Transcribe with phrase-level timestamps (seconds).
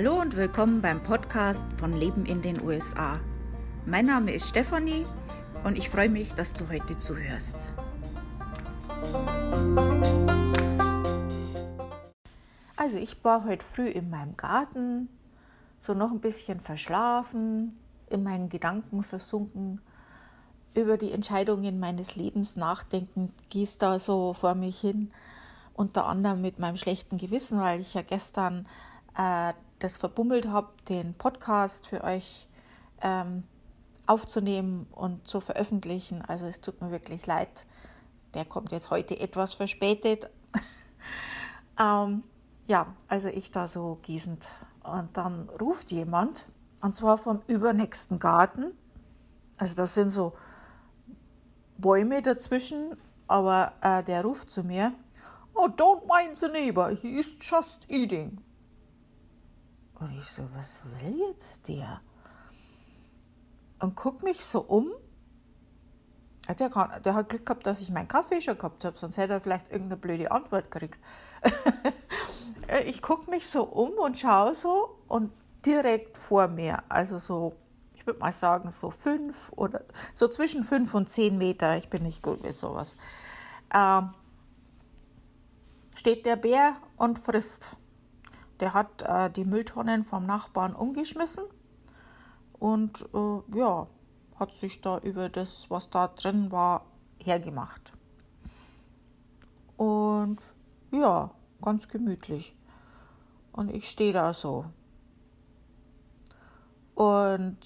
[0.00, 3.18] Hallo und willkommen beim Podcast von Leben in den USA.
[3.84, 5.04] Mein Name ist Stefanie
[5.64, 7.72] und ich freue mich, dass du heute zuhörst.
[12.76, 15.08] Also ich war heute früh in meinem Garten,
[15.80, 17.76] so noch ein bisschen verschlafen,
[18.08, 19.80] in meinen Gedanken versunken,
[20.74, 25.10] über die Entscheidungen meines Lebens nachdenken, gieß da so vor mich hin,
[25.74, 28.68] unter anderem mit meinem schlechten Gewissen, weil ich ja gestern
[29.16, 32.48] äh, das verbummelt habe, den Podcast für euch
[33.02, 33.44] ähm,
[34.06, 36.22] aufzunehmen und zu veröffentlichen.
[36.22, 37.66] Also es tut mir wirklich leid.
[38.34, 40.28] Der kommt jetzt heute etwas verspätet.
[41.80, 42.24] ähm,
[42.66, 44.48] ja, also ich da so gießend.
[44.82, 46.46] Und dann ruft jemand,
[46.80, 48.72] und zwar vom übernächsten Garten.
[49.58, 50.34] Also das sind so
[51.76, 54.92] Bäume dazwischen, aber äh, der ruft zu mir,
[55.54, 58.38] Oh, don't mind the neighbor, he is just eating.
[60.00, 62.00] Und ich so, was will jetzt der?
[63.80, 64.92] Und guck mich so um.
[66.58, 69.34] Der, kann, der hat Glück gehabt, dass ich meinen Kaffee schon gehabt habe, sonst hätte
[69.34, 70.98] er vielleicht irgendeine blöde Antwort gekriegt.
[72.86, 75.30] ich gucke mich so um und schaue so und
[75.66, 77.54] direkt vor mir, also so,
[77.94, 79.82] ich würde mal sagen, so fünf oder
[80.14, 82.96] so zwischen fünf und zehn Meter, ich bin nicht gut mit sowas,
[83.70, 84.02] äh,
[85.94, 87.76] steht der Bär und frisst.
[88.60, 91.44] Der hat äh, die Mülltonnen vom Nachbarn umgeschmissen
[92.58, 93.86] und äh, ja,
[94.36, 96.86] hat sich da über das, was da drin war,
[97.22, 97.92] hergemacht.
[99.76, 100.42] Und
[100.90, 101.30] ja,
[101.62, 102.54] ganz gemütlich.
[103.52, 104.64] Und ich stehe da so.
[106.94, 107.58] Und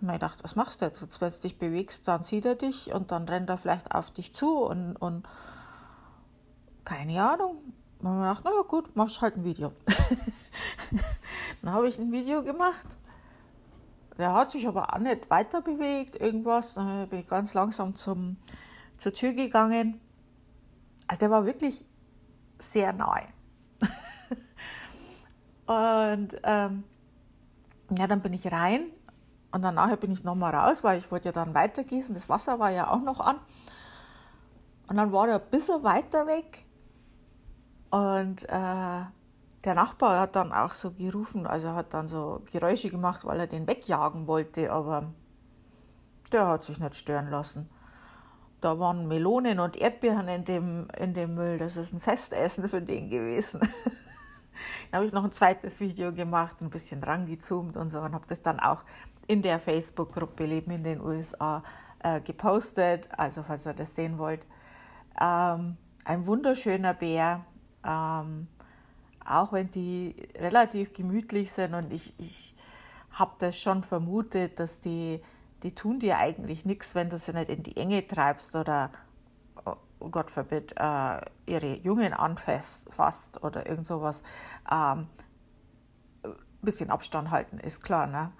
[0.00, 1.20] ich dachte, was machst du jetzt?
[1.20, 4.34] Wenn du dich bewegst, dann sieht er dich und dann rennt er vielleicht auf dich
[4.34, 5.28] zu und, und
[6.84, 7.74] keine Ahnung.
[8.00, 9.72] Und man dachte, naja gut, mach ich halt ein Video.
[11.62, 12.96] dann habe ich ein Video gemacht
[14.18, 16.74] der hat sich aber auch nicht weiter bewegt, irgendwas.
[16.74, 18.36] Dann bin ich ganz langsam zum,
[18.96, 20.00] zur Tür gegangen.
[21.06, 21.86] Also der war wirklich
[22.58, 23.26] sehr nahe.
[25.66, 26.84] und ähm,
[27.96, 28.86] ja, dann bin ich rein
[29.52, 32.14] und dann nachher bin ich nochmal raus, weil ich wollte ja dann weitergießen.
[32.14, 33.38] Das Wasser war ja auch noch an.
[34.88, 36.64] Und dann war er ein bisschen weiter weg.
[37.90, 39.02] Und äh,
[39.64, 43.46] der Nachbar hat dann auch so gerufen, also hat dann so Geräusche gemacht, weil er
[43.46, 45.12] den wegjagen wollte, aber
[46.32, 47.68] der hat sich nicht stören lassen.
[48.60, 51.58] Da waren Melonen und Erdbeeren in dem, in dem Müll.
[51.58, 53.60] Das ist ein Festessen für den gewesen.
[54.90, 58.26] dann habe ich noch ein zweites Video gemacht, ein bisschen rangezoomt und so und habe
[58.26, 58.84] das dann auch
[59.28, 61.62] in der Facebook-Gruppe Leben in den USA
[62.00, 63.08] äh, gepostet.
[63.16, 64.46] Also falls ihr das sehen wollt.
[65.20, 67.44] Ähm, ein wunderschöner Bär.
[67.84, 68.48] Ähm,
[69.24, 72.54] auch wenn die relativ gemütlich sind und ich, ich
[73.10, 75.20] habe das schon vermutet, dass die,
[75.62, 78.90] die tun dir eigentlich nichts, wenn du sie nicht in die Enge treibst oder,
[79.64, 84.22] oh Gott verbitt, äh, ihre Jungen anfasst oder irgend sowas.
[84.70, 85.08] Ähm,
[86.62, 88.32] bisschen Abstand halten, ist klar, ne?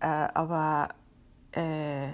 [0.00, 0.90] Äh, aber
[1.52, 2.08] äh,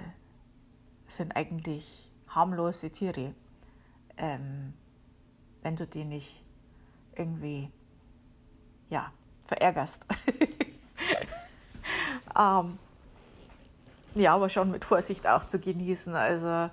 [1.06, 3.34] sind eigentlich harmlose Tiere,
[4.16, 4.74] ähm,
[5.62, 6.45] wenn du die nicht
[7.16, 7.70] irgendwie
[8.88, 9.12] ja,
[9.44, 10.06] verärgerst.
[12.38, 12.78] ähm,
[14.14, 16.14] ja, aber schon mit Vorsicht auch zu genießen.
[16.14, 16.70] Also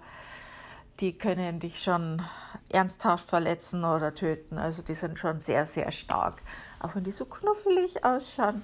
[0.99, 2.21] die können dich schon
[2.69, 4.57] ernsthaft verletzen oder töten.
[4.57, 6.41] Also die sind schon sehr, sehr stark.
[6.79, 8.63] Auch wenn die so knuffelig ausschauen.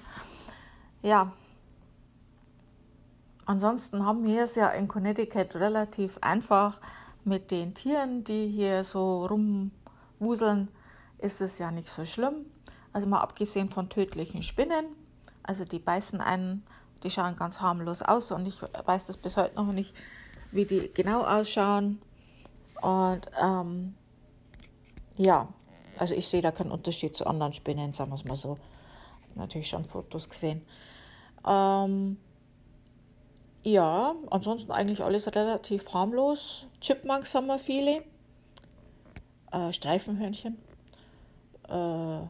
[1.02, 1.32] Ja.
[3.46, 6.80] Ansonsten haben wir es ja in Connecticut relativ einfach
[7.24, 10.68] mit den Tieren, die hier so rumwuseln,
[11.22, 12.46] ist es ja nicht so schlimm.
[12.92, 14.86] Also mal abgesehen von tödlichen Spinnen.
[15.42, 16.64] Also die beißen einen,
[17.02, 19.94] die schauen ganz harmlos aus und ich weiß das bis heute noch nicht,
[20.52, 22.00] wie die genau ausschauen.
[22.82, 23.94] Und ähm,
[25.16, 25.48] ja,
[25.98, 28.58] also ich sehe da keinen Unterschied zu anderen Spinnen, sagen wir es mal so.
[29.34, 30.62] Natürlich schon Fotos gesehen.
[31.46, 32.16] Ähm,
[33.62, 36.66] ja, ansonsten eigentlich alles relativ harmlos.
[36.80, 38.02] Chipmunks haben wir viele.
[39.52, 40.58] Äh, Streifenhörnchen.
[41.70, 42.26] Äh,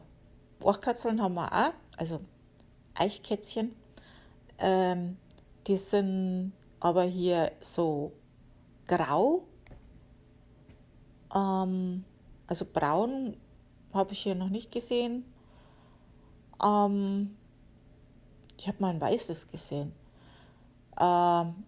[0.59, 2.21] Borchkatzeln haben wir auch, also
[2.93, 3.75] Eichkätzchen.
[4.59, 5.17] Ähm,
[5.67, 8.11] die sind aber hier so
[8.87, 9.43] grau.
[11.33, 12.03] Ähm,
[12.47, 13.37] also braun
[13.93, 15.25] habe ich hier noch nicht gesehen.
[16.63, 17.35] Ähm,
[18.59, 19.93] ich habe mal ein weißes gesehen.
[20.99, 21.63] Ähm,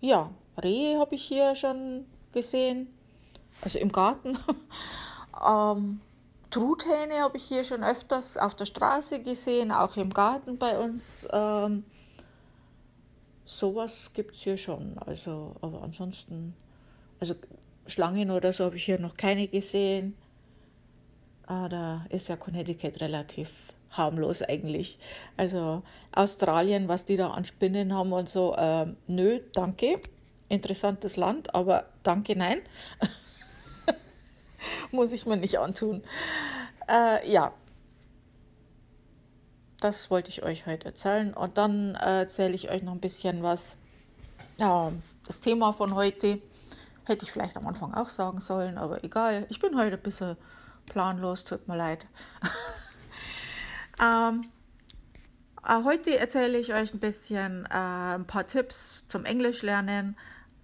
[0.00, 0.30] ja,
[0.62, 2.88] Rehe habe ich hier schon gesehen,
[3.62, 4.36] also im Garten.
[5.48, 6.00] ähm,
[6.50, 11.26] Truthähne habe ich hier schon öfters auf der Straße gesehen, auch im Garten bei uns.
[11.32, 11.84] Ähm,
[13.44, 14.98] sowas gibt es hier schon.
[14.98, 16.54] Also, aber ansonsten,
[17.20, 17.34] also
[17.86, 20.16] Schlangen oder so habe ich hier noch keine gesehen.
[21.46, 23.50] Ah, da ist ja Connecticut relativ
[23.90, 24.98] harmlos eigentlich.
[25.36, 25.82] Also
[26.12, 30.00] Australien, was die da an Spinnen haben und so, äh, nö, danke.
[30.48, 32.60] Interessantes Land, aber danke, nein.
[34.90, 36.02] Muss ich mir nicht antun.
[36.88, 37.52] Äh, ja,
[39.80, 41.34] das wollte ich euch heute erzählen.
[41.34, 43.76] Und dann äh, erzähle ich euch noch ein bisschen was.
[44.58, 44.92] Ja,
[45.26, 46.40] das Thema von heute
[47.04, 49.46] hätte ich vielleicht am Anfang auch sagen sollen, aber egal.
[49.48, 50.36] Ich bin heute ein bisschen
[50.86, 52.06] planlos, tut mir leid.
[54.02, 54.48] ähm,
[55.66, 60.16] äh, heute erzähle ich euch ein bisschen äh, ein paar Tipps zum Englisch lernen.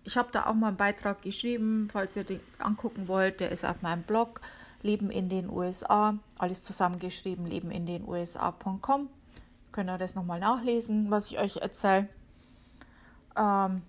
[0.05, 3.41] Ich habe da auch mal einen Beitrag geschrieben, falls ihr den angucken wollt.
[3.41, 4.41] Der ist auf meinem Blog
[4.83, 6.19] Leben in den USA.
[6.39, 9.09] Alles zusammengeschrieben, leben in den USA.com.
[9.71, 12.09] Könnt ihr das nochmal nachlesen, was ich euch erzähle.
[13.37, 13.83] Ähm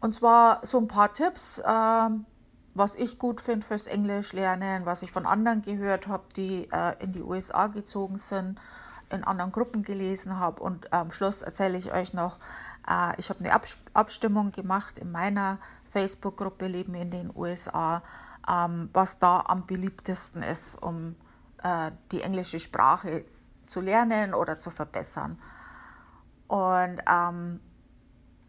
[0.00, 1.62] und zwar so ein paar Tipps.
[1.66, 2.26] Ähm
[2.76, 7.02] was ich gut finde fürs Englisch lernen, was ich von anderen gehört habe, die äh,
[7.02, 8.60] in die USA gezogen sind,
[9.10, 10.62] in anderen Gruppen gelesen habe.
[10.62, 12.38] Und am Schluss erzähle ich euch noch,
[12.88, 18.02] äh, ich habe eine Abs Abstimmung gemacht in meiner Facebook-Gruppe Leben in den USA,
[18.48, 21.16] ähm, was da am beliebtesten ist, um
[21.62, 23.24] äh, die englische Sprache
[23.66, 25.38] zu lernen oder zu verbessern.
[26.48, 27.60] Und ähm,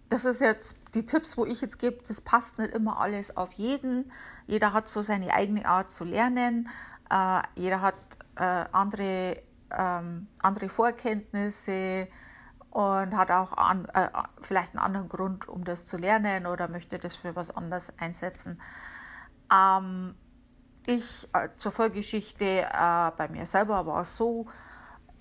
[0.09, 3.51] das ist jetzt die Tipps, wo ich jetzt gebe, das passt nicht immer alles auf
[3.53, 4.11] jeden.
[4.45, 6.69] Jeder hat so seine eigene Art zu lernen.
[7.09, 7.95] Äh, jeder hat
[8.35, 9.41] äh, andere,
[9.71, 12.07] ähm, andere Vorkenntnisse
[12.77, 14.09] und hat auch an, äh,
[14.39, 18.61] vielleicht einen anderen Grund, um das zu lernen oder möchte das für was anderes einsetzen.
[19.51, 20.13] Ähm,
[20.85, 24.45] ich äh, zur Vollgeschichte äh, bei mir selber war es so,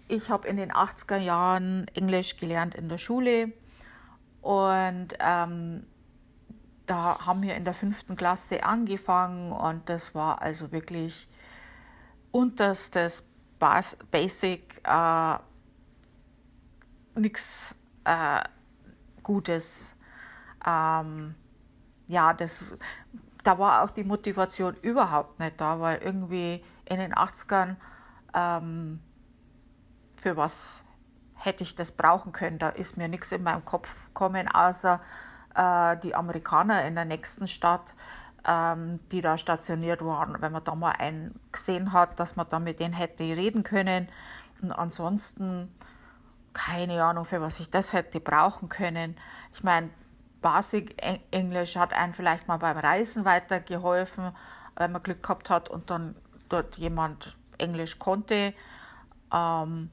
[0.06, 3.54] ich habe in den 80er Jahren Englisch gelernt in der Schule
[4.42, 5.86] und ähm,
[6.84, 11.26] da haben wir in der fünften Klasse angefangen und das war also wirklich
[12.32, 13.26] unterstes
[13.58, 15.38] Bas Basic, äh,
[17.16, 17.74] nichts
[18.04, 18.42] äh,
[19.22, 19.94] Gutes.
[20.66, 21.34] Ähm,
[22.06, 22.64] ja, das,
[23.42, 27.76] da war auch die Motivation überhaupt nicht da, weil irgendwie in den 80ern
[28.34, 29.00] ähm,
[30.16, 30.84] für was
[31.34, 32.58] hätte ich das brauchen können.
[32.58, 35.00] Da ist mir nichts in meinem Kopf gekommen, außer
[35.54, 37.94] äh, die Amerikaner in der nächsten Stadt,
[38.46, 40.40] ähm, die da stationiert waren.
[40.40, 44.08] Wenn man da mal einen gesehen hat, dass man da mit denen hätte reden können.
[44.62, 45.72] Und ansonsten
[46.56, 49.16] keine Ahnung, für was ich das hätte brauchen können.
[49.52, 49.90] Ich meine,
[50.40, 50.96] Basic
[51.30, 54.32] Englisch hat einem vielleicht mal beim Reisen weitergeholfen,
[54.76, 56.16] wenn man Glück gehabt hat und dann
[56.48, 58.54] dort jemand Englisch konnte.
[59.32, 59.90] Ähm,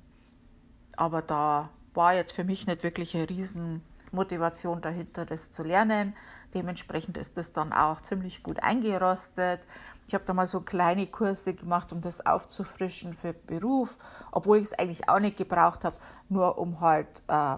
[0.96, 6.16] aber da war jetzt für mich nicht wirklich eine Riesenmotivation dahinter, das zu lernen.
[6.54, 9.62] Dementsprechend ist das dann auch ziemlich gut eingerostet.
[10.08, 13.98] Ich habe da mal so kleine Kurse gemacht, um das aufzufrischen für Beruf,
[14.32, 15.96] obwohl ich es eigentlich auch nicht gebraucht habe,
[16.30, 17.56] nur um halt äh,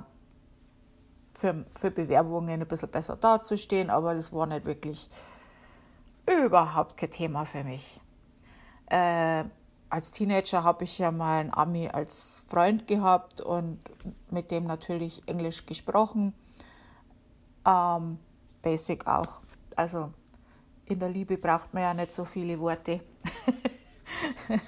[1.34, 3.90] für, für Bewerbungen ein bisschen besser dazustehen.
[3.90, 5.10] Aber das war nicht wirklich
[6.26, 8.00] überhaupt kein Thema für mich.
[8.88, 9.46] Äh,
[9.90, 13.80] als Teenager habe ich ja mal einen Ami als Freund gehabt und
[14.30, 16.34] mit dem natürlich Englisch gesprochen.
[17.66, 18.20] Ähm,
[18.66, 19.42] basic auch.
[19.76, 20.12] Also
[20.86, 23.02] in der Liebe braucht man ja nicht so viele Worte.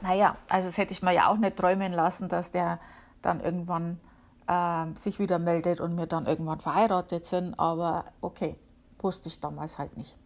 [0.00, 2.78] naja, also das hätte ich mir ja auch nicht träumen lassen, dass der
[3.22, 3.98] dann irgendwann
[4.46, 7.58] äh, sich wieder meldet und wir dann irgendwann verheiratet sind.
[7.58, 8.56] Aber okay,
[9.00, 10.16] wusste ich damals halt nicht.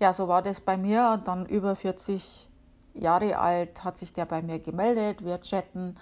[0.00, 2.48] Ja, so war das bei mir und dann über 40
[2.94, 5.96] Jahre alt hat sich der bei mir gemeldet, wir chatten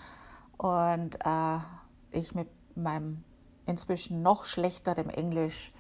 [0.59, 1.59] und äh,
[2.13, 3.25] ich mit meinem
[3.67, 5.73] inzwischen noch schlechteren Englisch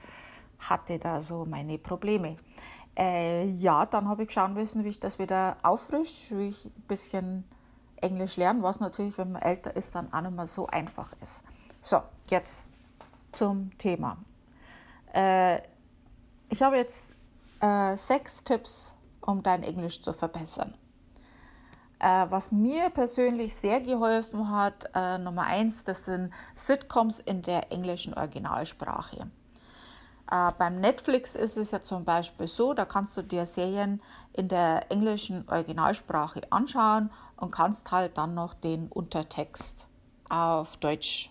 [0.59, 2.37] hatte da so meine Probleme.
[2.97, 6.85] Äh, ja, dann habe ich schauen müssen, wie ich das wieder auffrische, wie ich ein
[6.89, 7.45] bisschen
[7.97, 11.45] Englisch lerne, was natürlich, wenn man älter ist, dann auch nicht mehr so einfach ist.
[11.81, 12.67] So, jetzt
[13.33, 14.19] zum Thema.
[15.15, 15.61] Äh,
[16.49, 17.15] ich habe jetzt
[17.61, 20.75] äh, sechs Tipps, um dein Englisch zu verbessern.
[21.99, 27.73] Äh, was mir persönlich sehr geholfen hat, äh, Nummer eins, das sind Sitcoms in der
[27.73, 29.31] englischen Originalsprache.
[30.31, 34.03] Äh, beim Netflix ist es ja zum Beispiel so, da kannst du dir Serien
[34.35, 39.87] in der englischen Originalsprache anschauen und kannst halt dann noch den Untertext
[40.29, 41.31] auf Deutsch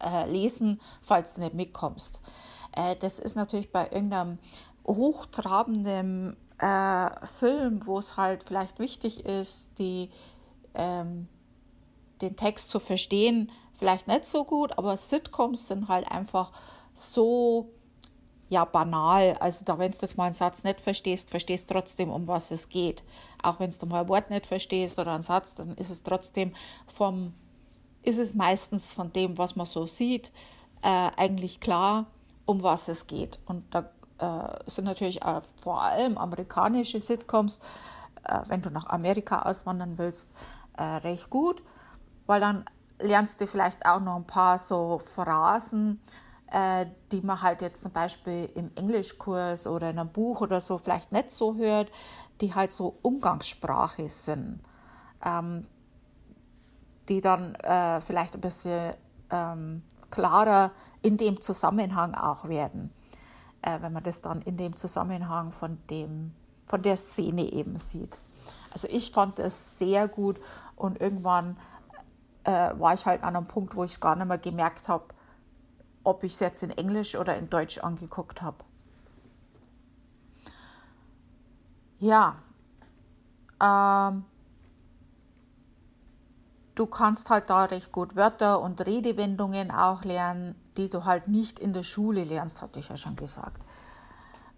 [0.00, 2.20] äh, lesen, falls du nicht mitkommst.
[2.74, 4.38] Äh, das ist natürlich bei irgendeinem
[4.86, 10.10] hochtrabenden äh, Film, wo es halt vielleicht wichtig ist, die,
[10.74, 11.28] ähm,
[12.20, 16.52] den Text zu verstehen, vielleicht nicht so gut, aber Sitcoms sind halt einfach
[16.94, 17.70] so
[18.48, 19.32] ja banal.
[19.40, 22.68] Also da, wenn du jetzt mal einen Satz nicht verstehst, verstehst trotzdem, um was es
[22.68, 23.02] geht.
[23.42, 26.52] Auch wenn du mal ein Wort nicht verstehst oder einen Satz, dann ist es trotzdem
[26.86, 27.34] vom,
[28.02, 30.30] ist es meistens von dem, was man so sieht,
[30.82, 32.06] äh, eigentlich klar,
[32.44, 33.40] um was es geht.
[33.46, 33.90] Und da
[34.22, 37.58] äh, sind natürlich äh, vor allem amerikanische Sitcoms,
[38.24, 40.32] äh, wenn du nach Amerika auswandern willst,
[40.76, 41.62] äh, recht gut,
[42.26, 42.64] weil dann
[43.00, 46.00] lernst du vielleicht auch noch ein paar so Phrasen,
[46.52, 50.78] äh, die man halt jetzt zum Beispiel im Englischkurs oder in einem Buch oder so
[50.78, 51.90] vielleicht nicht so hört,
[52.40, 54.60] die halt so Umgangssprache sind,
[55.24, 55.66] ähm,
[57.08, 58.94] die dann äh, vielleicht ein bisschen
[59.30, 60.70] ähm, klarer
[61.02, 62.92] in dem Zusammenhang auch werden,
[63.62, 66.32] äh, wenn man das dann in dem Zusammenhang von, dem,
[66.66, 68.18] von der Szene eben sieht.
[68.70, 70.40] Also ich fand es sehr gut
[70.76, 71.56] und irgendwann
[72.44, 75.04] äh, war ich halt an einem Punkt, wo ich es gar nicht mehr gemerkt habe,
[76.04, 78.56] ob ich es jetzt in Englisch oder in Deutsch angeguckt habe.
[82.00, 82.36] Ja,
[83.62, 84.24] ähm,
[86.74, 91.58] du kannst halt da recht gut Wörter und Redewendungen auch lernen, die du halt nicht
[91.58, 93.64] in der Schule lernst, hatte ich ja schon gesagt.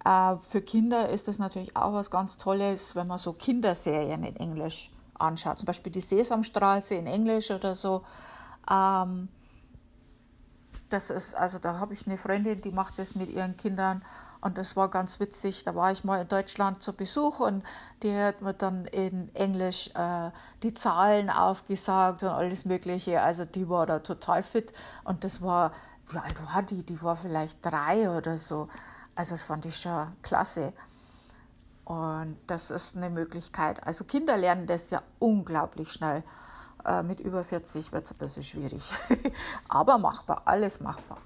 [0.05, 4.35] Äh, für Kinder ist das natürlich auch was ganz Tolles, wenn man so Kinderserien in
[4.35, 8.03] Englisch anschaut, zum Beispiel die Sesamstraße in Englisch oder so.
[8.69, 9.29] Ähm,
[10.89, 14.03] das ist, also da habe ich eine Freundin, die macht das mit ihren Kindern
[14.41, 15.63] und das war ganz witzig.
[15.63, 17.63] Da war ich mal in Deutschland zu Besuch und
[18.03, 20.29] die hat mir dann in Englisch äh,
[20.61, 23.21] die Zahlen aufgesagt und alles Mögliche.
[23.21, 24.71] Also die war da total fit
[25.03, 25.71] und das war,
[26.09, 26.83] wie alt war die?
[26.83, 28.67] Die war vielleicht drei oder so.
[29.15, 30.73] Also das fand ich schon klasse.
[31.85, 33.85] Und das ist eine Möglichkeit.
[33.85, 36.23] Also Kinder lernen das ja unglaublich schnell.
[36.83, 38.83] Äh, mit über 40 wird es ein bisschen schwierig.
[39.69, 41.17] Aber machbar, alles machbar.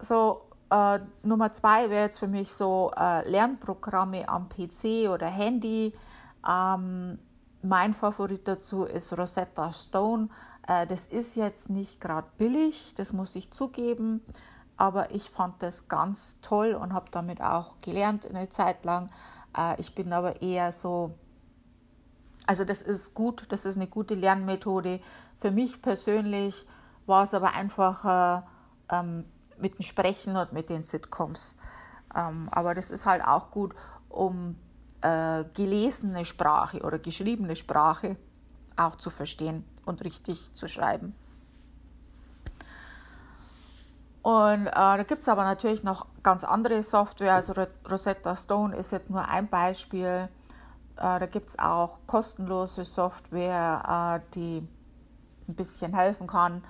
[0.00, 5.94] So, äh, Nummer zwei wäre jetzt für mich so äh, Lernprogramme am PC oder Handy.
[6.48, 7.18] Ähm,
[7.62, 10.28] mein Favorit dazu ist Rosetta Stone.
[10.68, 14.24] Äh, das ist jetzt nicht gerade billig, das muss ich zugeben,
[14.76, 19.10] aber ich fand das ganz toll und habe damit auch gelernt eine Zeit lang.
[19.56, 21.18] Äh, ich bin aber eher so
[22.48, 25.00] also das ist gut, das ist eine gute Lernmethode.
[25.36, 26.66] Für mich persönlich
[27.04, 28.46] war es aber einfacher
[28.90, 29.26] ähm,
[29.58, 31.56] mit dem Sprechen und mit den Sitcoms.
[32.16, 33.74] Ähm, aber das ist halt auch gut,
[34.08, 34.56] um
[35.02, 38.16] äh, gelesene Sprache oder geschriebene Sprache
[38.78, 41.14] auch zu verstehen und richtig zu schreiben.
[44.22, 47.34] Und äh, da gibt es aber natürlich noch ganz andere Software.
[47.34, 47.54] Also
[47.90, 50.28] Rosetta Stone ist jetzt nur ein Beispiel.
[50.96, 54.68] Äh, da gibt es auch kostenlose Software, äh, die
[55.48, 56.62] ein bisschen helfen kann.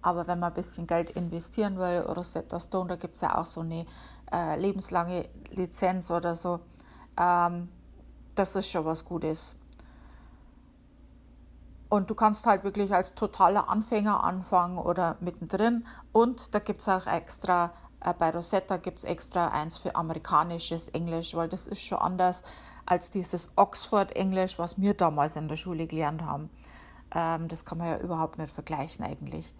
[0.00, 3.46] Aber wenn man ein bisschen Geld investieren will, Rosetta Stone, da gibt es ja auch
[3.46, 3.86] so eine
[4.32, 6.60] äh, lebenslange Lizenz oder so.
[7.18, 7.68] Ähm,
[8.34, 9.56] das ist schon was Gutes.
[11.92, 15.86] Und du kannst halt wirklich als totaler Anfänger anfangen oder mittendrin.
[16.10, 17.70] Und da gibt es auch extra,
[18.00, 22.44] äh, bei Rosetta gibt es extra eins für amerikanisches Englisch, weil das ist schon anders
[22.86, 26.48] als dieses Oxford-Englisch, was wir damals in der Schule gelernt haben.
[27.14, 29.52] Ähm, das kann man ja überhaupt nicht vergleichen eigentlich.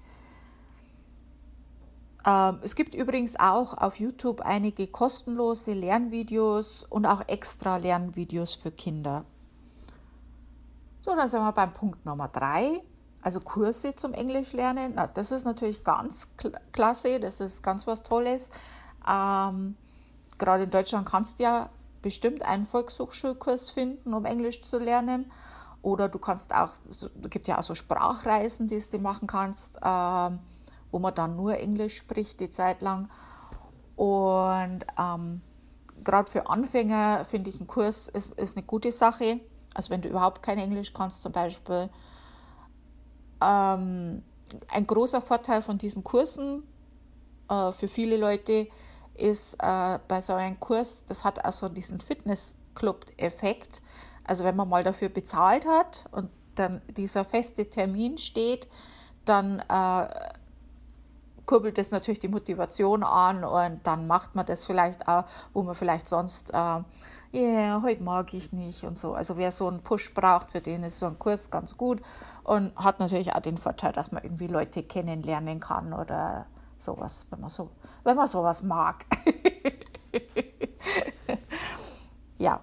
[2.24, 8.70] Ähm, es gibt übrigens auch auf YouTube einige kostenlose Lernvideos und auch extra Lernvideos für
[8.70, 9.26] Kinder.
[11.02, 12.80] So, dann sind wir beim Punkt Nummer drei,
[13.22, 14.92] also Kurse zum Englisch lernen.
[14.94, 16.28] Na, das ist natürlich ganz
[16.70, 18.52] klasse, das ist ganz was Tolles.
[19.08, 19.76] Ähm,
[20.38, 21.70] gerade in Deutschland kannst du ja
[22.02, 25.32] bestimmt einen Volkshochschulkurs finden, um Englisch zu lernen.
[25.82, 30.30] Oder du kannst auch, es gibt ja auch so Sprachreisen, die du machen kannst, äh,
[30.92, 33.08] wo man dann nur Englisch spricht, die Zeit lang.
[33.96, 35.42] Und ähm,
[36.04, 39.40] gerade für Anfänger finde ich ein Kurs ist, ist eine gute Sache.
[39.74, 41.88] Also wenn du überhaupt kein Englisch kannst zum Beispiel.
[43.42, 44.22] Ähm,
[44.68, 46.62] ein großer Vorteil von diesen Kursen
[47.48, 48.68] äh, für viele Leute
[49.14, 53.82] ist äh, bei so einem Kurs, das hat also diesen Fitnessclub-Effekt.
[54.24, 58.68] Also wenn man mal dafür bezahlt hat und dann dieser feste Termin steht,
[59.24, 60.30] dann äh,
[61.46, 65.74] kurbelt das natürlich die Motivation an und dann macht man das vielleicht auch, wo man
[65.74, 66.52] vielleicht sonst,
[67.32, 69.14] ja, yeah, heute mag ich nicht und so.
[69.14, 72.02] Also wer so einen Push braucht, für den ist so ein Kurs ganz gut
[72.44, 76.44] und hat natürlich auch den Vorteil, dass man irgendwie Leute kennenlernen kann oder
[76.76, 77.70] sowas, wenn man so,
[78.04, 79.06] wenn man sowas mag.
[82.38, 82.60] ja.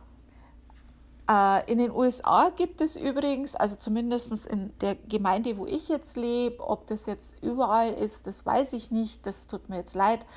[1.28, 6.16] Äh, in den USA gibt es übrigens, also zumindest in der Gemeinde, wo ich jetzt
[6.16, 10.28] lebe, ob das jetzt überall ist, das weiß ich nicht, das tut mir jetzt leid.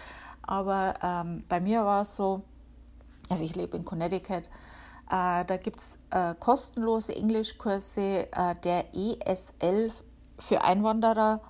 [0.42, 2.42] Aber ähm, bei mir war es so,
[3.28, 4.44] also ich lebe in Connecticut,
[5.10, 9.92] äh, da gibt es äh, kostenlose Englischkurse äh, der ESL
[10.38, 11.40] für Einwanderer.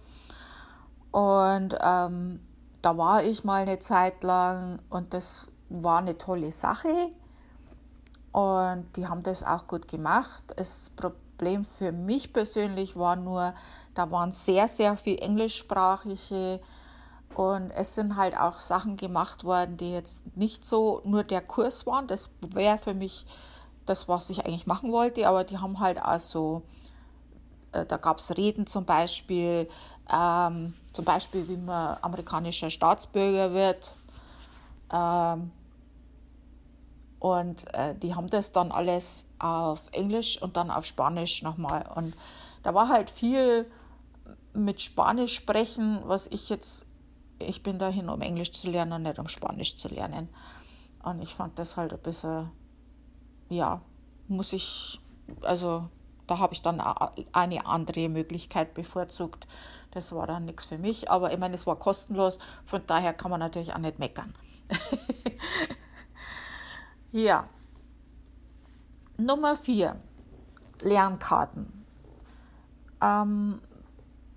[1.11, 2.41] Und ähm,
[2.81, 7.13] da war ich mal eine Zeit lang und das war eine tolle Sache.
[8.33, 10.43] Und die haben das auch gut gemacht.
[10.57, 13.55] Das Problem für mich persönlich war nur,
[13.95, 16.61] da waren sehr, sehr viel englischsprachige
[17.35, 21.87] und es sind halt auch Sachen gemacht worden, die jetzt nicht so nur der Kurs
[21.87, 22.07] waren.
[22.07, 23.27] Das wäre für mich
[23.87, 26.63] das, was ich eigentlich machen wollte, aber die haben halt also,
[27.73, 29.69] äh, da gab es Reden zum Beispiel,
[30.13, 33.93] ähm, zum Beispiel, wie man amerikanischer Staatsbürger wird.
[34.93, 35.51] Ähm,
[37.19, 41.89] und äh, die haben das dann alles auf Englisch und dann auf Spanisch nochmal.
[41.95, 42.15] Und
[42.63, 43.71] da war halt viel
[44.55, 46.85] mit Spanisch sprechen, was ich jetzt,
[47.43, 50.29] ich bin dahin, um Englisch zu lernen und nicht um Spanisch zu lernen.
[51.03, 52.51] Und ich fand das halt ein bisschen
[53.53, 53.83] ja,
[54.29, 55.01] muss ich,
[55.43, 55.89] also
[56.27, 56.83] da habe ich dann
[57.33, 59.47] eine andere Möglichkeit bevorzugt.
[59.91, 63.31] Das war dann nichts für mich, aber ich meine, es war kostenlos, von daher kann
[63.31, 64.35] man natürlich auch nicht meckern.
[67.13, 67.49] ja.
[69.19, 70.01] Nummer vier,
[70.81, 71.85] Lernkarten.
[73.03, 73.61] Ähm,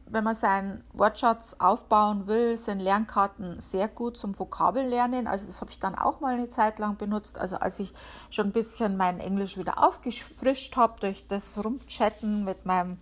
[0.08, 5.28] wenn man seinen Wortschatz aufbauen will, sind Lernkarten sehr gut zum Vokabellernen.
[5.28, 7.40] Also das habe ich dann auch mal eine Zeit lang benutzt.
[7.40, 7.92] Also als ich
[8.30, 12.98] schon ein bisschen mein Englisch wieder aufgefrischt habe durch das Rumchatten mit meinem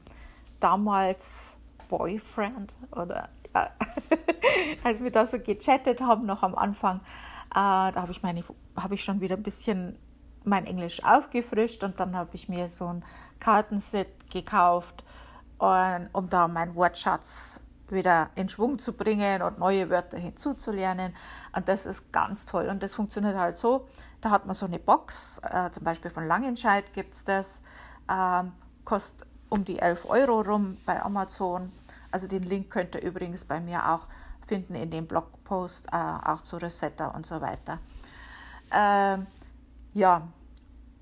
[0.60, 1.58] damals
[1.90, 3.70] Boyfriend oder ja,
[4.84, 7.02] als wir da so gechattet haben noch am Anfang,
[7.52, 8.44] äh, da habe ich meine
[8.78, 9.98] habe ich schon wieder ein bisschen
[10.46, 13.04] mein Englisch aufgefrischt und dann habe ich mir so ein
[13.40, 15.04] Kartenset gekauft
[15.58, 21.16] und, um da meinen Wortschatz wieder in Schwung zu bringen und neue Wörter hinzuzulernen.
[21.56, 22.68] Und das ist ganz toll.
[22.68, 23.88] Und das funktioniert halt so,
[24.22, 27.62] da hat man so eine Box, äh, zum Beispiel von Langenscheid gibt es das,
[28.10, 31.72] ähm, kostet um die 11 Euro rum bei Amazon.
[32.12, 34.08] Also den Link könnt ihr übrigens bei mir auch
[34.46, 37.80] finden in dem Blogpost, äh, auch zu Rosetta und so weiter.
[38.72, 39.28] Ähm,
[39.94, 40.28] ja,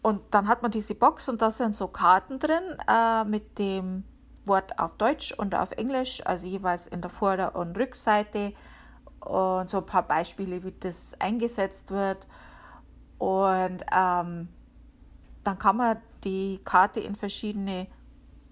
[0.01, 4.03] und dann hat man diese Box und da sind so Karten drin äh, mit dem
[4.45, 8.53] Wort auf Deutsch und auf Englisch, also jeweils in der Vorder- und Rückseite
[9.19, 12.27] und so ein paar Beispiele, wie das eingesetzt wird.
[13.19, 14.49] Und ähm,
[15.43, 17.87] dann kann man die Karte in verschiedene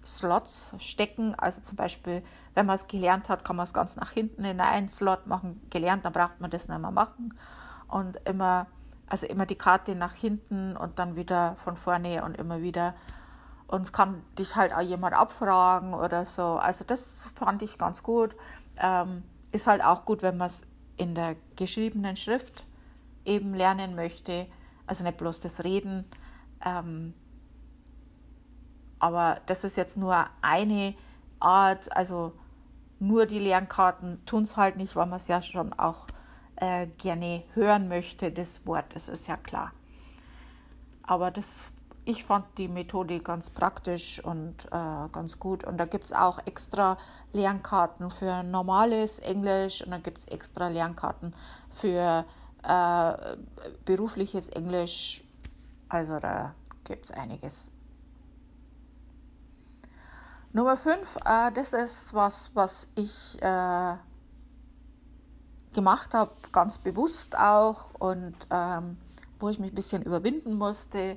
[0.04, 1.34] Slots stecken.
[1.36, 2.22] Also zum Beispiel,
[2.54, 5.60] wenn man es gelernt hat, kann man es ganz nach hinten in einen Slot machen.
[5.70, 7.34] Gelernt, dann braucht man das nicht mehr machen.
[7.88, 8.68] Und immer,
[9.08, 12.94] also immer die Karte nach hinten und dann wieder von vorne und immer wieder
[13.70, 16.42] und kann dich halt auch jemand abfragen oder so.
[16.56, 18.34] Also das fand ich ganz gut.
[18.76, 22.66] Ähm, ist halt auch gut, wenn man es in der geschriebenen Schrift
[23.24, 24.48] eben lernen möchte.
[24.88, 26.04] Also nicht bloß das Reden.
[26.64, 27.14] Ähm,
[28.98, 30.96] aber das ist jetzt nur eine
[31.38, 32.32] Art, also
[32.98, 36.08] nur die Lernkarten tun es halt nicht, weil man es ja schon auch
[36.56, 39.70] äh, gerne hören möchte, das Wort, das ist ja klar.
[41.04, 41.66] Aber das
[42.10, 45.62] ich fand die Methode ganz praktisch und äh, ganz gut.
[45.62, 46.98] Und da gibt es auch extra
[47.32, 51.34] Lernkarten für normales Englisch und dann gibt es extra Lernkarten
[51.70, 52.24] für
[52.64, 53.36] äh,
[53.84, 55.22] berufliches Englisch.
[55.88, 57.70] Also da gibt es einiges.
[60.52, 63.94] Nummer 5, äh, das ist was, was ich äh,
[65.72, 68.96] gemacht habe, ganz bewusst auch und ähm,
[69.38, 71.16] wo ich mich ein bisschen überwinden musste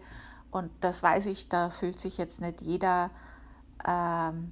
[0.54, 3.10] und das weiß ich, da fühlt sich jetzt nicht jeder
[3.88, 4.52] ähm,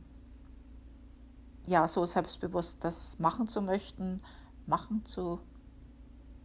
[1.67, 4.23] ja, so selbstbewusst, das machen zu möchten,
[4.65, 5.39] machen zu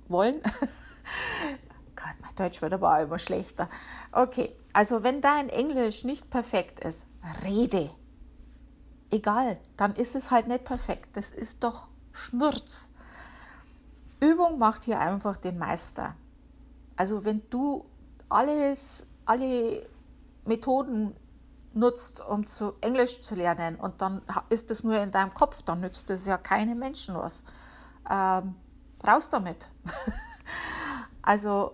[0.08, 0.42] wollen.
[1.96, 3.70] Gott, mein Deutsch wird aber immer schlechter.
[4.12, 7.06] Okay, also wenn dein Englisch nicht perfekt ist,
[7.42, 7.90] rede.
[9.10, 11.16] Egal, dann ist es halt nicht perfekt.
[11.16, 12.90] Das ist doch Schnurz.
[14.20, 16.14] Übung macht hier einfach den Meister.
[16.96, 17.86] Also wenn du
[18.28, 19.82] alles alle
[20.44, 21.14] Methoden
[21.74, 25.80] nutzt, um zu Englisch zu lernen und dann ist es nur in deinem Kopf, dann
[25.80, 27.44] nützt es ja keinem Menschen was.
[28.10, 28.54] Ähm,
[29.06, 29.68] raus damit.
[31.22, 31.72] also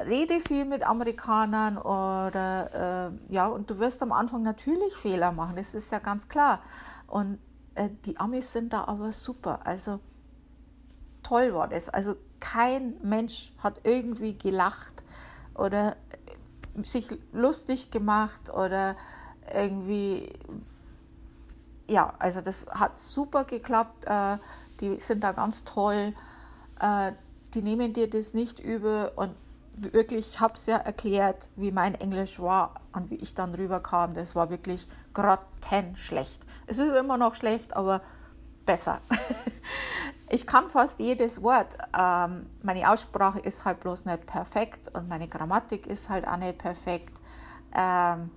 [0.00, 5.56] rede viel mit Amerikanern oder äh, ja, und du wirst am Anfang natürlich Fehler machen,
[5.56, 6.60] das ist ja ganz klar.
[7.06, 7.38] Und
[7.74, 9.60] äh, die Amis sind da aber super.
[9.64, 10.00] Also
[11.22, 11.88] toll war das.
[11.88, 15.02] Also kein Mensch hat irgendwie gelacht
[15.54, 15.96] oder
[16.82, 18.96] sich lustig gemacht oder
[19.54, 20.32] irgendwie,
[21.88, 24.04] ja, also das hat super geklappt.
[24.06, 24.38] Äh,
[24.80, 26.14] die sind da ganz toll.
[26.80, 27.12] Äh,
[27.54, 29.34] die nehmen dir das nicht übel und
[29.76, 34.14] wirklich, ich habe es ja erklärt, wie mein Englisch war und wie ich dann rüberkam.
[34.14, 36.44] Das war wirklich grottenschlecht.
[36.66, 38.02] Es ist immer noch schlecht, aber
[38.68, 39.00] besser.
[40.28, 41.78] ich kann fast jedes Wort.
[41.98, 46.58] Ähm, meine Aussprache ist halt bloß nicht perfekt und meine Grammatik ist halt auch nicht
[46.58, 47.18] perfekt.
[47.74, 48.30] Ähm,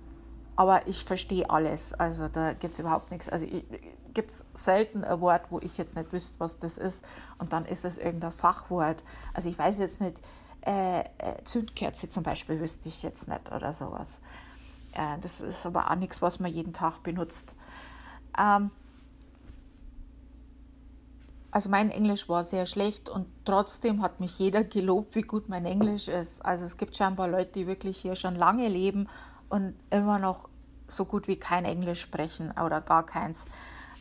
[0.56, 1.92] aber ich verstehe alles.
[1.92, 3.28] Also da gibt es überhaupt nichts.
[3.28, 3.46] Also
[4.14, 7.04] gibt es selten ein Wort, wo ich jetzt nicht wüsste, was das ist.
[7.36, 9.02] Und dann ist es irgendein Fachwort.
[9.34, 10.18] Also ich weiß jetzt nicht,
[10.64, 11.04] äh, äh,
[11.44, 14.22] Zündkerze zum Beispiel wüsste ich jetzt nicht oder sowas.
[14.92, 17.54] Äh, das ist aber auch nichts, was man jeden Tag benutzt.
[18.38, 18.70] Ähm,
[21.52, 25.66] also mein Englisch war sehr schlecht und trotzdem hat mich jeder gelobt, wie gut mein
[25.66, 26.44] Englisch ist.
[26.44, 29.08] Also es gibt scheinbar Leute, die wirklich hier schon lange leben
[29.50, 30.48] und immer noch
[30.88, 33.46] so gut wie kein Englisch sprechen oder gar keins.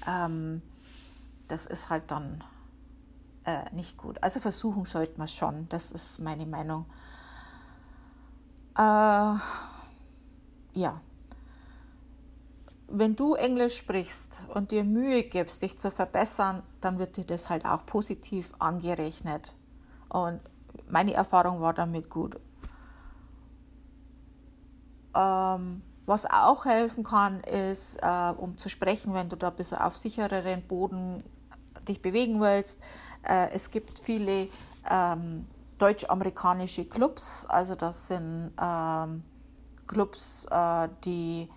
[0.08, 0.62] Ähm,
[1.50, 2.44] das ist halt dann
[3.44, 4.24] äh, nicht gut.
[4.24, 6.86] Also versuchen sollte man schon, das ist meine Meinung.
[8.78, 9.36] Äh,
[10.74, 11.02] ja.
[12.94, 17.50] Wenn du Englisch sprichst und dir Mühe gibst, dich zu verbessern, dann wird dir das
[17.50, 19.54] halt auch positiv angerechnet.
[20.10, 20.42] Und
[20.90, 22.38] meine Erfahrung war damit gut.
[25.16, 29.78] Ähm, was auch helfen kann, ist, äh, um zu sprechen, wenn du da ein bisschen
[29.78, 31.24] auf sichereren Boden
[31.88, 32.82] dich bewegen willst,
[33.24, 34.50] äh, es gibt viele
[34.90, 39.24] ähm, deutsch-amerikanische Clubs, also das sind ähm,
[39.88, 41.50] Clubs, äh, die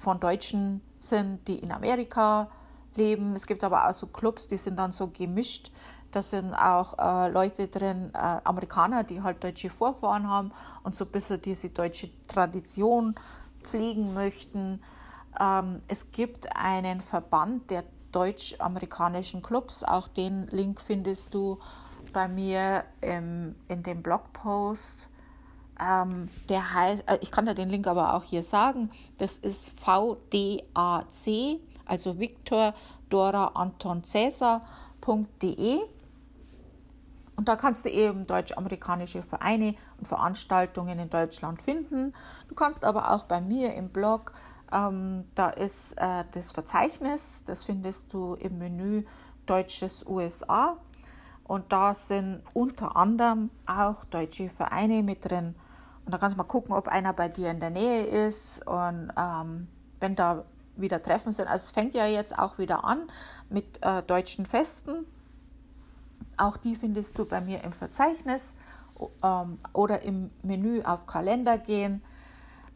[0.00, 2.50] von Deutschen sind, die in Amerika
[2.94, 3.36] leben.
[3.36, 5.70] Es gibt aber auch so Clubs, die sind dann so gemischt.
[6.10, 10.52] Da sind auch äh, Leute drin, äh, Amerikaner, die halt deutsche Vorfahren haben
[10.84, 13.14] und so ein bisschen diese deutsche Tradition
[13.62, 14.80] pflegen möchten.
[15.38, 19.84] Ähm, es gibt einen Verband der deutsch-amerikanischen Clubs.
[19.84, 21.58] Auch den Link findest du
[22.14, 25.10] bei mir im, in dem Blogpost.
[25.80, 28.90] Ähm, der heißt, äh, ich kann dir den Link aber auch hier sagen.
[29.18, 32.74] Das ist VDAC, also Victor
[33.08, 35.78] Dora Anton Cäsar.de.
[37.36, 42.12] Und da kannst du eben deutsch-amerikanische Vereine und Veranstaltungen in Deutschland finden.
[42.48, 44.34] Du kannst aber auch bei mir im Blog
[44.72, 49.04] ähm, da ist äh, das Verzeichnis, das findest du im Menü
[49.46, 50.76] Deutsches USA.
[51.44, 55.56] Und da sind unter anderem auch deutsche Vereine mit drin.
[56.04, 58.66] Und da kannst du mal gucken, ob einer bei dir in der Nähe ist.
[58.66, 59.68] Und ähm,
[60.00, 60.44] wenn da
[60.76, 61.46] wieder Treffen sind.
[61.46, 63.10] Also es fängt ja jetzt auch wieder an
[63.50, 65.04] mit äh, deutschen Festen.
[66.38, 68.54] Auch die findest du bei mir im Verzeichnis
[69.22, 72.02] ähm, oder im Menü auf Kalender gehen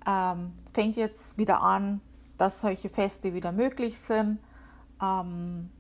[0.07, 2.01] ähm, fängt jetzt wieder an,
[2.37, 4.39] dass solche Feste wieder möglich sind.
[5.03, 5.71] Ähm,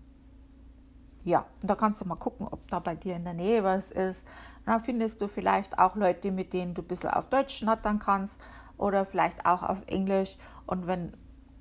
[1.24, 3.90] ja, und da kannst du mal gucken, ob da bei dir in der Nähe was
[3.90, 4.26] ist.
[4.66, 8.40] Dann findest du vielleicht auch Leute, mit denen du ein bisschen auf Deutsch schnattern kannst
[8.78, 10.36] oder vielleicht auch auf Englisch.
[10.66, 11.12] Und wenn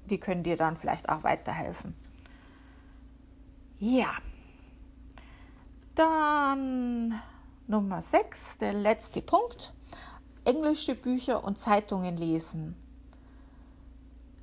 [0.05, 1.95] die können dir dann vielleicht auch weiterhelfen.
[3.79, 4.13] Ja,
[5.95, 7.19] dann
[7.67, 9.73] Nummer 6, der letzte Punkt
[10.45, 12.75] englische Bücher und Zeitungen lesen.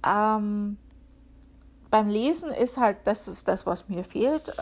[0.06, 0.78] Ähm,
[1.90, 4.54] beim Lesen ist halt, das ist das, was mir fehlt.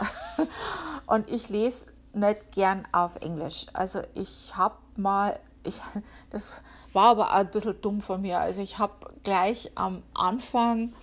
[1.07, 3.67] und ich lese nicht gern auf Englisch.
[3.73, 5.81] Also ich habe mal, ich,
[6.31, 6.61] das
[6.93, 8.41] war aber auch ein bisschen dumm von mir.
[8.41, 10.95] Also ich habe gleich am Anfang,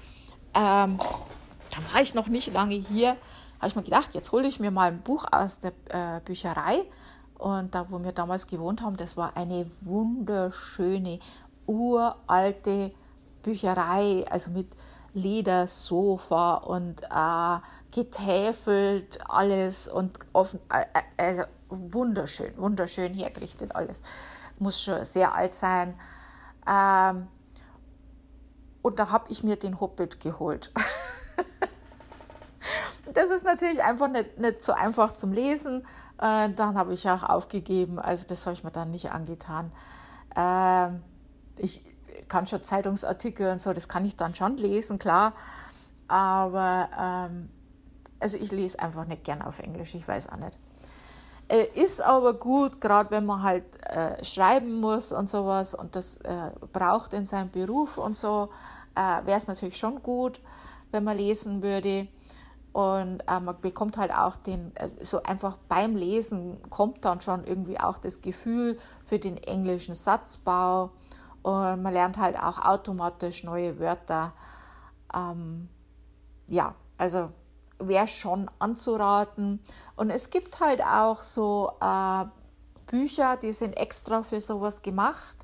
[0.53, 3.17] ähm, da war ich noch nicht lange hier,
[3.59, 6.85] habe ich mir gedacht, jetzt hole ich mir mal ein Buch aus der äh, Bücherei
[7.37, 11.19] und da, wo wir damals gewohnt haben, das war eine wunderschöne,
[11.65, 12.91] uralte
[13.43, 14.67] Bücherei, also mit
[15.15, 17.59] Ledersofa und äh,
[17.91, 20.81] getäfelt alles und offen, äh,
[21.17, 24.01] äh, also wunderschön, wunderschön hergerichtet alles.
[24.59, 25.95] Muss schon sehr alt sein.
[26.69, 27.27] Ähm,
[28.81, 30.71] und da habe ich mir den Hobbit geholt.
[33.13, 35.87] das ist natürlich einfach nicht, nicht so einfach zum Lesen.
[36.19, 37.99] Äh, dann habe ich auch aufgegeben.
[37.99, 39.71] Also das habe ich mir dann nicht angetan.
[40.35, 40.89] Äh,
[41.57, 41.94] ich
[42.27, 45.33] kann schon Zeitungsartikel und so, das kann ich dann schon lesen, klar.
[46.07, 47.49] Aber ähm,
[48.19, 50.57] also ich lese einfach nicht gern auf Englisch, ich weiß auch nicht.
[51.47, 56.17] Äh, ist aber gut, gerade wenn man halt äh, schreiben muss und sowas und das
[56.17, 58.49] äh, braucht in seinem Beruf und so,
[58.95, 60.41] äh, wäre es natürlich schon gut,
[60.91, 62.07] wenn man lesen würde.
[62.73, 67.45] Und äh, man bekommt halt auch den, äh, so einfach beim Lesen kommt dann schon
[67.45, 70.91] irgendwie auch das Gefühl für den englischen Satzbau
[71.45, 74.33] Und man lernt halt auch automatisch neue Wörter.
[75.15, 75.69] Ähm,
[76.47, 77.29] ja, also
[77.77, 79.59] wäre schon anzuraten.
[79.95, 82.25] Und es gibt halt auch so äh,
[82.87, 85.35] Bücher, die sind extra für sowas gemacht.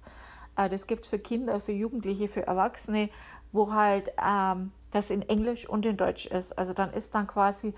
[0.57, 3.11] Äh, das gibt es für Kinder, für Jugendliche, für Erwachsene,
[3.51, 6.57] wo halt ähm, das in Englisch und in Deutsch ist.
[6.57, 7.75] Also dann ist dann quasi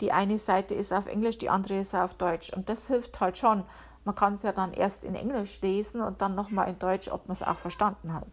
[0.00, 2.50] die eine Seite ist auf Englisch, die andere ist auf Deutsch.
[2.50, 3.64] Und das hilft halt schon.
[4.04, 7.26] Man kann es ja dann erst in Englisch lesen und dann nochmal in Deutsch, ob
[7.26, 8.26] man es auch verstanden hat.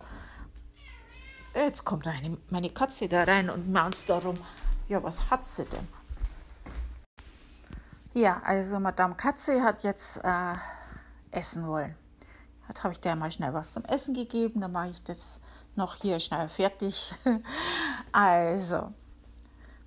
[1.56, 4.38] Jetzt kommt eine, meine Katze da rein und maunzt darum.
[4.88, 5.88] Ja, was hat sie denn?
[8.14, 10.56] Ja, also Madame Katze hat jetzt äh,
[11.32, 11.96] essen wollen.
[12.68, 15.40] Jetzt habe ich der mal schnell was zum Essen gegeben, dann mache ich das
[15.76, 17.16] noch hier schnell fertig.
[18.12, 18.92] also,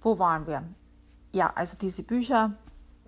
[0.00, 0.64] wo waren wir?
[1.36, 2.54] Ja, also diese Bücher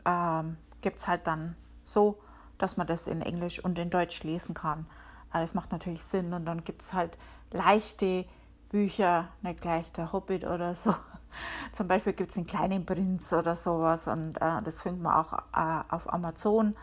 [0.04, 2.20] ähm, gibt es halt dann so,
[2.58, 4.84] dass man das in Englisch und in Deutsch lesen kann.
[5.32, 6.34] Das macht natürlich Sinn.
[6.34, 7.16] Und dann gibt es halt
[7.52, 8.26] leichte
[8.68, 10.94] Bücher, nicht gleich der Hobbit oder so.
[11.72, 15.32] Zum Beispiel gibt es einen kleinen Prinz oder sowas und äh, das findet man auch
[15.32, 16.76] äh, auf Amazon.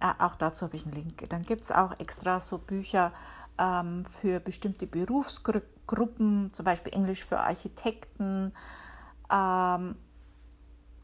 [0.00, 1.28] Äh, auch dazu habe ich einen Link.
[1.28, 3.12] Dann gibt es auch extra so Bücher
[3.58, 8.54] ähm, für bestimmte Berufsgruppen, zum Beispiel Englisch für Architekten
[9.30, 9.96] ähm,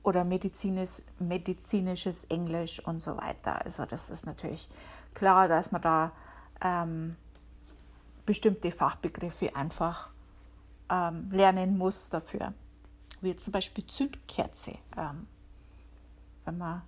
[0.05, 3.65] oder medizinisch, medizinisches Englisch und so weiter.
[3.65, 4.69] Also das ist natürlich
[5.15, 6.13] klar, dass man da
[6.63, 7.17] ähm,
[8.27, 10.11] bestimmte Fachbegriffe einfach
[10.91, 12.53] ähm, lernen muss dafür.
[13.21, 14.77] Wie zum Beispiel Zündkerze.
[14.97, 15.27] Ähm,
[16.45, 16.83] wenn man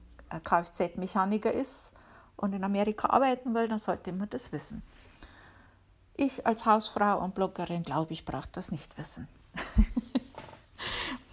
[0.44, 1.94] Kfz-Mechaniker ist
[2.36, 4.82] und in Amerika arbeiten will, dann sollte man das wissen.
[6.14, 9.28] Ich als Hausfrau und Bloggerin glaube ich, brauche das nicht wissen.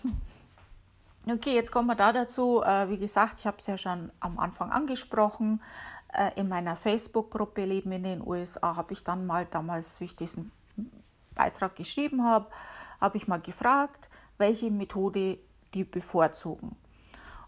[1.27, 2.61] okay, jetzt kommen wir da dazu.
[2.63, 5.61] Äh, wie gesagt, ich habe es ja schon am Anfang angesprochen.
[6.13, 10.15] Äh, in meiner Facebook-Gruppe Leben in den USA habe ich dann mal damals, wie ich
[10.15, 10.51] diesen
[11.33, 12.47] Beitrag geschrieben habe,
[13.01, 15.39] habe ich mal gefragt, welche Methode
[15.73, 16.75] die bevorzugen.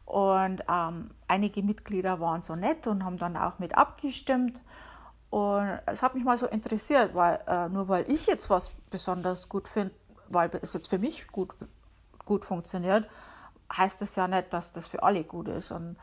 [0.05, 4.59] Und ähm, einige Mitglieder waren so nett und haben dann auch mit abgestimmt.
[5.29, 9.49] Und es hat mich mal so interessiert, weil äh, nur weil ich jetzt was besonders
[9.49, 9.93] gut finde,
[10.29, 11.53] weil es jetzt für mich gut,
[12.23, 13.07] gut funktioniert,
[13.71, 15.71] heißt das ja nicht, dass das für alle gut ist.
[15.71, 15.97] Und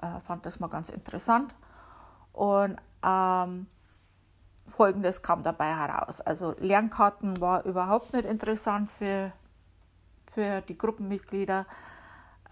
[0.00, 1.54] äh, fand das mal ganz interessant.
[2.32, 3.66] Und ähm,
[4.68, 6.20] Folgendes kam dabei heraus.
[6.20, 9.32] Also Lernkarten war überhaupt nicht interessant für,
[10.26, 11.66] für die Gruppenmitglieder.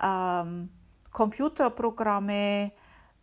[0.03, 0.71] Ähm,
[1.13, 2.73] Computerprogramme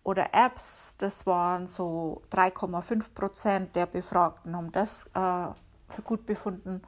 [0.03, 5.47] oder Apps, das waren so 3,5 Prozent der Befragten haben das äh,
[5.87, 6.81] für gut befunden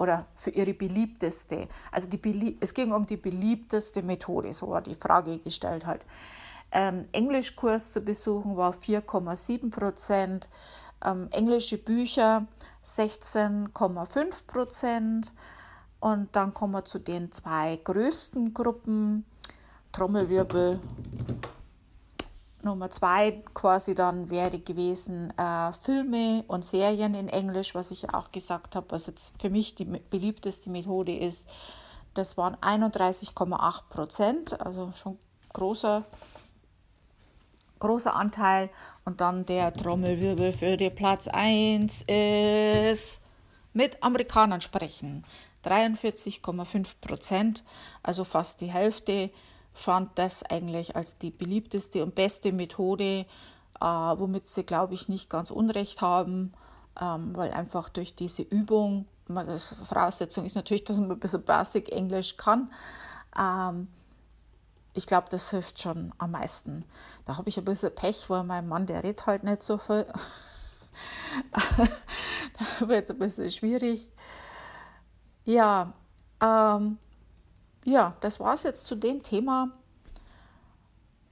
[0.00, 1.68] oder für ihre beliebteste.
[1.92, 6.06] Also die es ging um die beliebteste Methode, so war die Frage gestellt halt.
[6.72, 10.48] Ähm, Englischkurs zu besuchen war 4,7 Prozent,
[11.04, 12.46] ähm, englische Bücher
[12.82, 15.32] 16,5 Prozent
[16.00, 19.26] und dann kommen wir zu den zwei größten Gruppen.
[19.92, 20.80] Trommelwirbel.
[22.64, 28.14] Nummer zwei quasi dann wäre gewesen äh, Filme und Serien in Englisch, was ich ja
[28.14, 31.48] auch gesagt habe, was jetzt für mich die beliebteste Methode ist.
[32.14, 35.18] Das waren 31,8 Prozent, also schon
[35.52, 36.04] großer,
[37.78, 38.70] großer Anteil.
[39.04, 43.20] Und dann der Trommelwirbel für den Platz 1 ist
[43.72, 45.24] mit Amerikanern sprechen.
[45.64, 47.64] 43,5 Prozent,
[48.02, 49.30] also fast die Hälfte
[49.72, 53.26] fand das eigentlich als die beliebteste und beste Methode,
[53.80, 56.52] äh, womit sie, glaube ich, nicht ganz Unrecht haben,
[57.00, 61.90] ähm, weil einfach durch diese Übung, das Voraussetzung ist natürlich, dass man ein bisschen Basic
[61.90, 62.70] Englisch kann.
[63.38, 63.88] Ähm,
[64.92, 66.84] ich glaube, das hilft schon am meisten.
[67.24, 70.06] Da habe ich ein bisschen Pech, weil mein Mann, der redet halt nicht so viel.
[72.80, 74.10] da wird es ein bisschen schwierig.
[75.44, 75.92] Ja,
[76.42, 76.98] ähm,
[77.84, 79.70] ja, das war es jetzt zu dem Thema.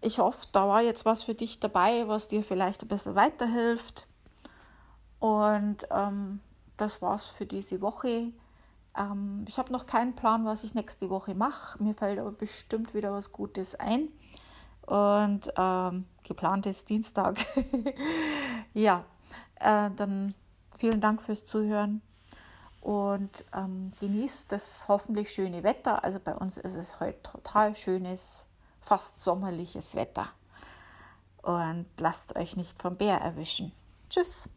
[0.01, 4.07] Ich hoffe, da war jetzt was für dich dabei, was dir vielleicht ein bisschen weiterhilft.
[5.19, 6.41] Und ähm,
[6.77, 8.33] das war's für diese Woche.
[8.97, 11.83] Ähm, ich habe noch keinen Plan, was ich nächste Woche mache.
[11.83, 14.09] Mir fällt aber bestimmt wieder was Gutes ein.
[14.87, 17.37] Und ähm, geplant ist Dienstag.
[18.75, 19.05] ja,
[19.57, 20.35] äh, dann
[20.77, 22.01] vielen Dank fürs Zuhören
[22.81, 26.05] und ähm, genießt das hoffentlich schöne Wetter.
[26.05, 28.47] Also bei uns ist es heute total schönes,
[28.81, 30.29] fast sommerliches Wetter.
[31.43, 33.73] Und lasst euch nicht vom Bär erwischen.
[34.11, 34.49] Tschüss.